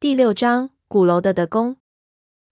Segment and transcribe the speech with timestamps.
[0.00, 1.76] 第六章鼓楼的德宫。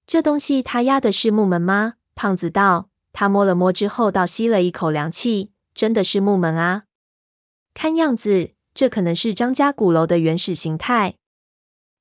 [0.06, 1.94] 这东西它压的是木门吗？
[2.14, 2.90] 胖子道。
[3.14, 5.53] 他摸了摸之后，倒吸了一口凉气。
[5.74, 6.84] 真的是木门啊！
[7.72, 11.14] 看样子，这可能是张家鼓楼的原始形态。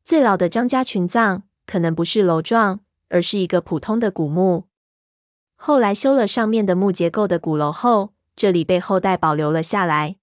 [0.04, 4.66] 最老的张家群葬可能不是楼状，而是一个普通的古墓。
[5.56, 10.18] 后来修了上面的木结构的鼓楼后，这里被后代保留了下来，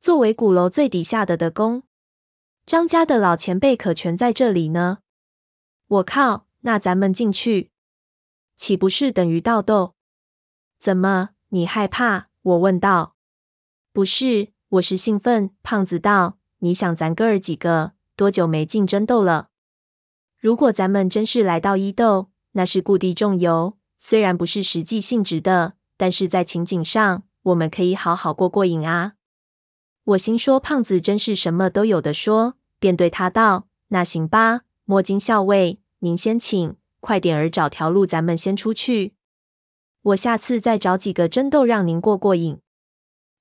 [0.00, 1.84] 作为鼓楼最底下的德宫。
[2.72, 5.00] 张家的老前辈可全在这里呢。
[5.88, 7.70] 我靠，那咱们进去，
[8.56, 9.94] 岂不是等于盗斗？
[10.78, 12.30] 怎么，你害怕？
[12.40, 13.14] 我问道
[13.92, 19.50] ：“不是，我是兴奋。”胖子道：“你想，咱哥儿几个多久没进争斗了？
[20.38, 29.16] 如果咱们真是来到伊豆，那是故地重游，虽然不是实际性质的，但是在情景上，我们可以好好过过瘾啊。”
[30.04, 39.14] 我心说，胖子真是什么都有的说，便对他道：“那行吧，摸金校尉，您先请，快点儿找条路，咱们先出去。”
[40.02, 42.58] 我下次再找几个争斗，让您过过瘾。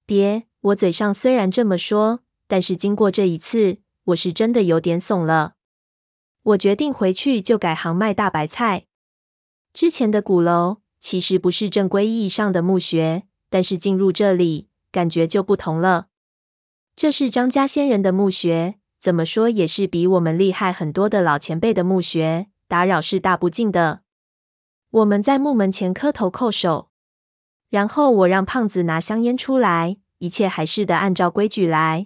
[0.05, 5.55] 别，我嘴上虽然这么说，但是经过这一次，我是真的有点怂了。
[6.43, 8.85] 我决定回去就改行卖大白菜。
[9.73, 16.09] 之前的鼓楼其实不是正规意义上的墓穴，但是进入这里，感觉就不同了。
[16.95, 24.01] 这是张家先人的墓穴，怎么说也是比我们厉害很多的老前辈的墓穴，打扰是大不敬的。
[24.91, 26.91] 我们在墓门前磕头叩首，
[27.71, 32.05] 然后我让胖子拿香烟出来，一切还是得按照规矩来。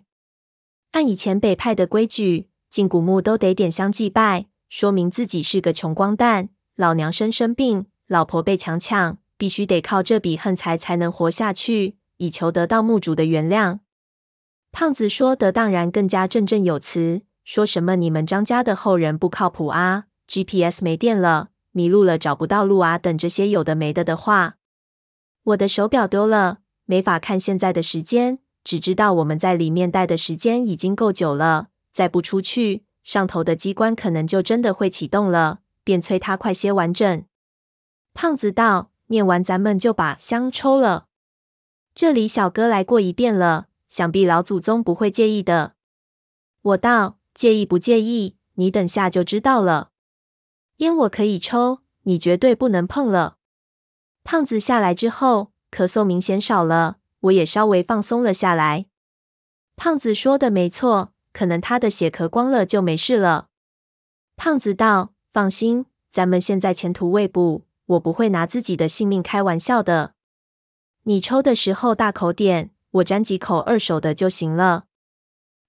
[0.92, 13.80] 按以前北派的规矩，进古墓都得点香祭拜，说明自己是个穷光蛋，老娘生生病，老婆被强抢，必须得靠这笔横财才能活下去，以求得到墓主的原谅。
[14.78, 21.52] 胖子说得当然更加振振有词，说什么你们张家的后人不靠谱啊，GPS 没电了。
[21.72, 22.98] 迷路了，找不到路啊！
[22.98, 24.58] 等这些有的没的的话，
[25.44, 37.24] 我的手表丢了，没法看现在的时间，只知道我们在里面待的时间已经够久了，再不出去，上头的机关可能就真的会启动了，便催他快些完整。
[38.14, 41.06] 胖子道：“念完咱们就把香抽了。
[41.94, 45.76] 这里小哥来过一遍了，想必老祖宗不会介意的。”
[46.62, 48.36] 我道：“介意不介意？
[48.56, 49.92] 你等下就知道了。”
[50.84, 53.38] 烟我可以抽，你绝对不能碰了。
[54.26, 58.88] 胖子下来之后，咳嗽明显少了，我也稍微放松了下来。
[59.78, 63.48] 胖子说的没错，可能他的血咳光了就没事了。
[64.36, 70.16] 胖子道：“放心，咱们现在前途未卜，我不会拿自己的性命开玩笑的。
[71.04, 74.86] 你抽的时候大口点，我沾几口二手的就行了。”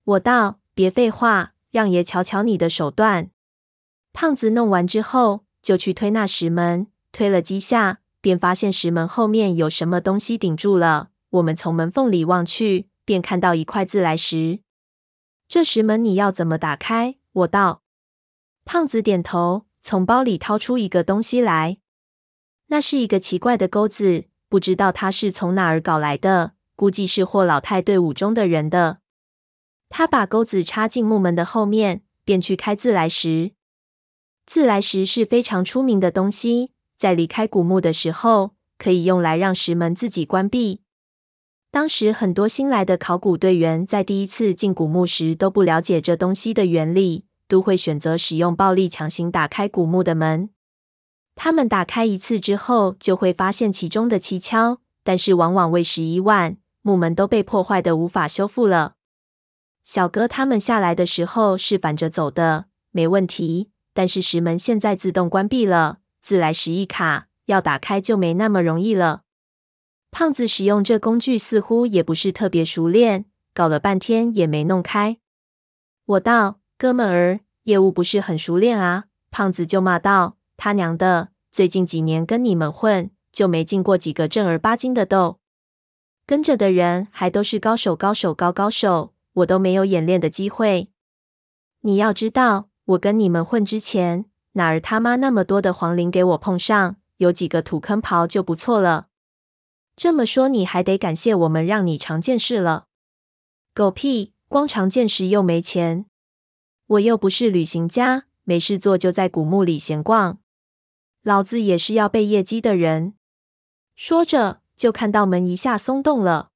[0.05, 3.31] 我道：“别废话，让爷瞧瞧你的手段。”
[4.13, 11.11] 胖子弄完之后，就去推那石门，推了几下，便发现石门后面有什么东西顶住了。
[11.31, 14.61] 我们从门缝里望去，便看到一块自来石。
[15.49, 17.17] 这石门你要怎么打开？
[17.33, 17.83] 我道。
[18.65, 21.79] 胖子点头，从包里掏出一个东西来。
[22.69, 28.99] 那是一个奇怪的钩子，不知道他是从哪儿搞来的，估计是霍老太队伍中的人的。
[29.89, 33.53] 他把钩子插进木门的后面，便去开自来石。
[34.45, 40.83] 自来石是非常出名的东西，在离开古墓的时候，可以用来让石门自己关闭。
[41.73, 50.51] 当时很多新来的考古队员在第一次进古墓时都不了解这东西的原理，都会选择使用暴力强行打开古墓的门。
[51.35, 58.95] 他们打开一次之后，就会发现其中的蹊跷，但是往往为时已晚，木门都被破坏的无法修复了。
[59.83, 63.73] 小哥他们下来的时候是反着走的，没问题。
[63.93, 69.23] 但是石门现在自动关闭了，自来石一卡，要打开就没那么容易了。
[70.13, 75.19] 胖子使用这工具似乎也不是特别熟练，搞了半天也没弄开。
[76.05, 85.41] 我道：“哥们儿，业务不是很熟练啊。”胖子就骂道：“他娘的，最近几年跟你们混，就没进过几个正儿八经的斗，
[86.27, 90.91] 跟着的人还都是高手、高手、高高手，我都没有演练的机会。
[91.81, 99.09] 你要知道。”我跟你们混之前，哪儿他妈那么多的黄陵给我碰上，有几个土坑刨就不错了。
[99.97, 102.87] 这么说你还得感谢我们，让你长见识了。
[103.75, 106.07] 狗屁，光长见识又没钱。
[106.87, 110.39] 我又不是旅行家，没事做就在古墓里闲逛。
[111.25, 113.15] 老子也是要背业绩的人。
[113.97, 116.51] 说着，就看到门一下松动了。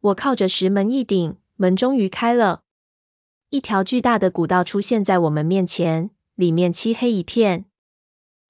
[0.00, 2.62] 我靠着石门一顶，门终于开了。
[3.48, 7.64] 一条巨大的古道出现在我们面前，里面漆黑一片。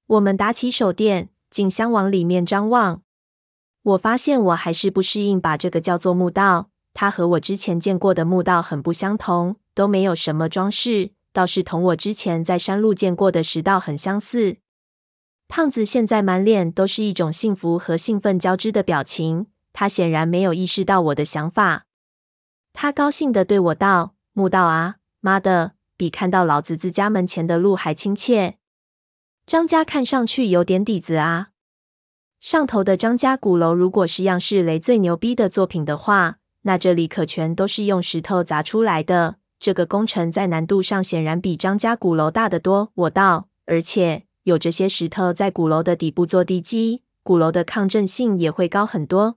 [0.06, 3.02] 我们打起手电，竞相往里面张望。
[3.82, 6.68] 我发现我还是不适应把这个叫做墓道。
[6.92, 14.56] 它和我之前见过的墓道很不相同，都没有什么装饰，倒是同我之前在山路见过的石道很相似。
[15.50, 21.86] 胖子现在满脸都是一种幸福和兴奋交织的表情，他显然没有意识到我的想法。
[22.72, 28.58] 他高兴地对我道：“木道啊，妈的，比看到老子自家门前的路还亲切。
[29.44, 31.48] 张家看上去有点底子啊。
[32.38, 42.92] 上头的张家鼓楼，如果是样式雷最牛逼的作品的话。”那这里可全都是用石头砸出来的，这个工程在难度上显然比张家鼓楼大得多。
[42.94, 49.36] 我道，而且有这些石头在鼓楼的底部做地基，鼓楼的抗震性也会高很多。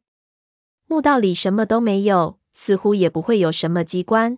[0.88, 4.38] 墓道里什么都没有，似乎也不会有什么机关。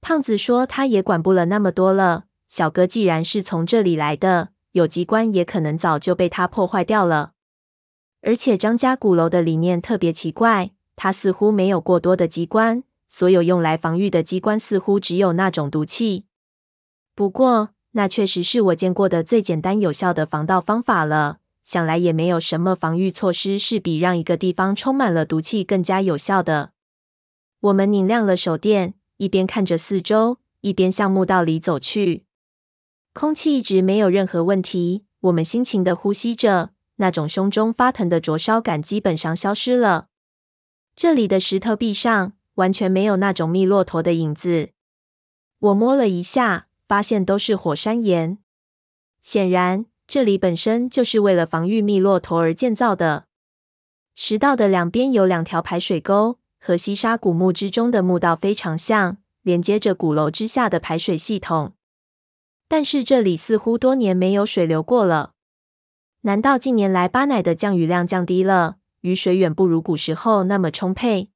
[0.00, 2.24] 胖子说他也管不了那么多了。
[2.46, 7.32] 小哥既然是从这里来的，有机关也可能早就被他破坏掉了。
[8.22, 10.72] 而且张家鼓楼的理念特别奇怪。
[10.98, 16.24] 它似乎没有过多的机关，所有用来防御的机关似乎只有那种毒气。
[17.14, 21.38] 不过，那确实是我见过的最简单有效的防盗方法了。
[21.64, 26.72] 想来也没有什么防御措施是比让一个地方充满了毒气更加有效的。
[27.58, 32.26] 我们拧亮了手电，一边看着四周，一边向墓道里走去。
[33.14, 40.08] 空气一直没有任何问题，我们辛勤的呼吸着，那种胸中发疼的灼烧感基本上消失了。
[40.94, 44.68] 这里的石头壁上完全没有那种密骆驼的影子。
[45.58, 48.38] 我摸了一下，发现都是火山岩。
[49.22, 53.26] 显然，这里本身就是为了防御密洛陀而建造的。
[54.14, 61.74] 石道的两边有两条排水沟，和西沙古墓之中的墓道非常像，连接着鼓楼之下的排水系统。
[62.68, 65.32] 但是这里似乎多年没有水流过了。
[66.22, 68.76] 难道近年来巴乃的降雨量降低了？
[69.02, 71.30] 雨水远不如古时候那么充沛，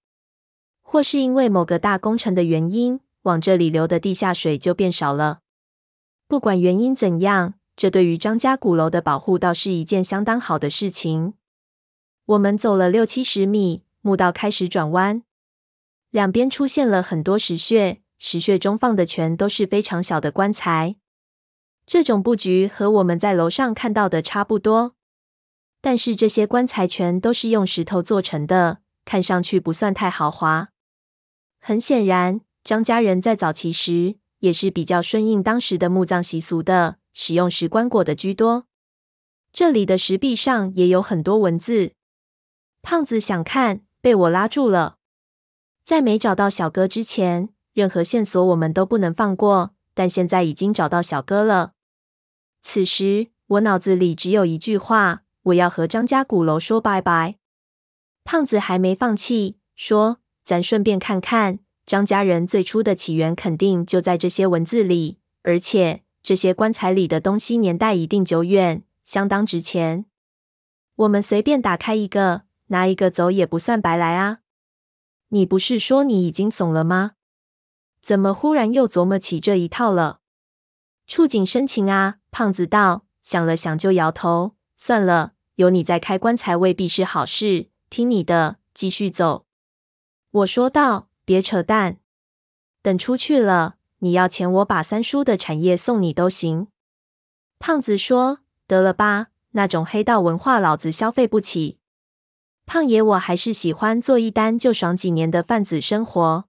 [0.80, 5.40] 或是因为某个大工程的原因，往这里流的地下水就变少了。
[6.26, 11.34] 不管原因怎样，这对于张家鼓楼的保护倒是一件相当好的事情。
[12.26, 15.22] 我们走了六七十米，墓道开始转弯，
[16.10, 20.96] 两边出现了很多石穴，石穴中放的全都是非常小的棺材。
[21.86, 24.94] 这种布局和我们在楼上看到的差不多。
[25.82, 30.68] 但是这些棺材全都是用石头做成的，看上去不算太豪华。
[31.58, 38.66] 很显然，张家人在早期时也是比较顺应当时的墓葬习俗的，使用石棺椁的居多。
[39.52, 41.92] 这里的石壁上也有很多文字。
[42.82, 44.98] 胖子想看，被我拉住了。
[45.82, 49.74] 在没找到小哥之前，任何线索我们都不能放过。
[49.92, 51.72] 但现在已经找到小哥了。
[52.62, 55.24] 此时，我脑子里只有一句话。
[55.44, 57.38] 我要和张家鼓楼说拜拜。
[58.24, 61.60] 胖子还没放弃，说：“咱顺便看看
[61.90, 65.18] 张家人最初的起源，肯定就在这些文字里。
[65.42, 70.04] 而且这些棺材里的东西年代一定久远，相当值钱。
[70.94, 74.38] 我们随便打开一个，拿一个走也不算白来啊。
[75.30, 77.14] 你不是说你已经怂了吗？
[78.00, 80.20] 怎么忽然又琢磨起这一套了？
[81.08, 84.52] 触景生情啊！”胖子道，想了想就摇头。
[84.76, 87.70] 算了，有你在开棺材未必是好事。
[87.90, 89.44] 听你的，继续走。
[90.30, 91.98] 我说道：“别扯淡，
[92.82, 96.66] 等出去了，你要钱，我把三叔的产业送你都行。”
[97.60, 101.78] 胖子说：“得了吧，那种黑道文化，老子消费不起。”
[102.66, 106.46] 胖爷，我还是喜欢做一单就爽几年的贩子生活。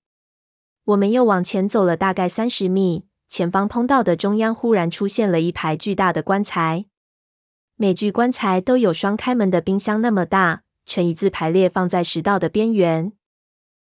[0.85, 6.85] 我们又往前走了大概三十米，前方通道的中央忽然出现了一排巨大的棺材。
[7.75, 13.13] 每具棺材都有双开门的冰箱那么大，呈一字排列放在石道的边缘。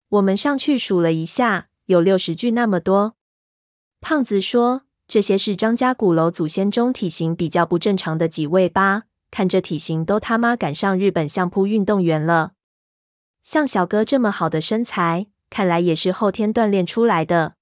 [0.09, 3.17] 我们上去数了一下，有六十具那么多。
[4.01, 9.05] 胖子说：“这些是张家鼓楼祖先中体型比较不正常的几位吧？
[9.33, 12.53] 看这体型，都他妈赶上日本相扑运动员了。
[13.43, 17.55] 像小哥这么好的身材，看来也是后天锻炼出来的。”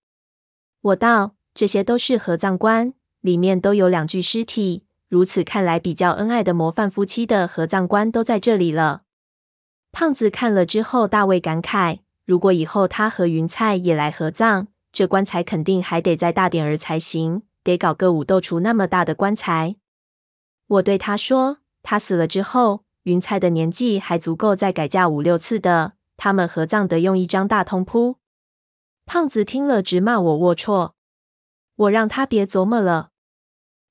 [0.82, 9.02] 我道：“这些都是合葬棺，里面都有两具尸体。”如此看来，比较恩爱的模范夫妻的合葬棺都在这里了。
[9.92, 19.76] 胖子看了之后大为感慨：如果以后他和云菜也来合葬，这棺材肯定还得再大点儿才行，得搞个武斗厨那么大的棺材。
[20.66, 28.16] 我对他说：他死了之后，云菜的年纪还足够再改嫁五六次的，他们合葬得用一张大通铺。
[29.04, 30.92] 胖子听了直骂我龌龊。
[31.76, 33.10] 我让他别琢磨了。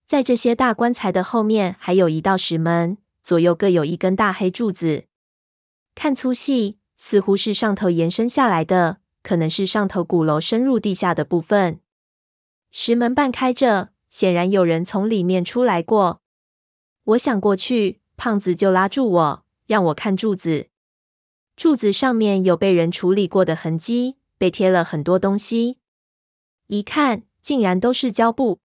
[0.08, 5.06] 在这些大棺材的后面，还有一道石门，左右各有一根大黑柱子。
[5.94, 11.82] 看粗细，似乎是上头延伸下来的，可能是上头鼓楼深入地下的部分。
[12.72, 16.22] 石门半开着，显然有人从里面出来过。
[17.04, 20.70] 我想过去，胖子就拉住我，让我看柱子。
[21.58, 25.80] 柱子上面有被人处理过的痕迹，被贴了很多东西。
[26.68, 28.62] 一看，竟然都是胶布。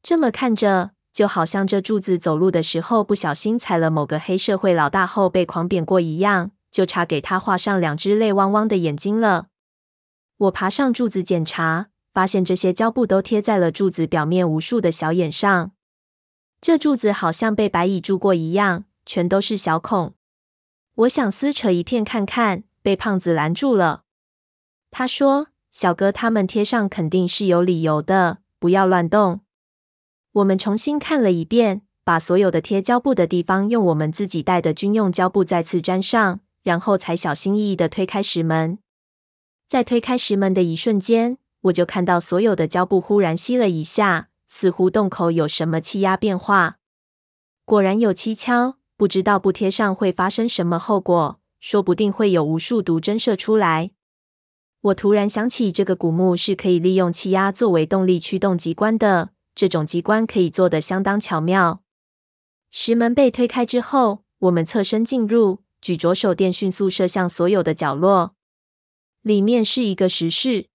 [0.00, 9.48] 这么看着，就好像这柱子走路的时候不小心踩了某个黑社会老大后被狂扁过一样，就差给他画上两只泪汪汪的眼睛了。
[10.36, 15.72] 我爬上柱子检查，发现这些胶布都贴在了柱子表面无数的小眼上。
[16.60, 20.14] 这柱子好像被白蚁蛀过一样，全都是小孔。
[20.94, 24.04] 我想撕扯一片看看，被胖子拦住了。
[24.92, 29.40] 他说：“小哥，他们贴上肯定是有理由的，不要乱动。”
[30.30, 38.78] 我们重新看了一遍，把所有的贴胶布的地方用我们自己带的军用胶布再次粘上，然后才小心翼翼地推开石门。
[39.66, 46.76] 在推开石门的一瞬间，我就看到所有的胶布忽然吸了一下，似乎洞口有什么气压变化。
[47.64, 53.92] 果然有蹊跷，不知道不贴上会发生什么后果，说不定会有无数毒针射出来。
[54.82, 59.30] 我突然想起，这个古墓是可以利用气压作为动力驱动机关的。
[59.54, 61.80] 这种机关可以做得相当巧妙。
[62.70, 68.34] 石门被推开之后，我们侧身进入，举着手电迅速射向所有的角落。
[69.22, 70.68] 里面是一个石室，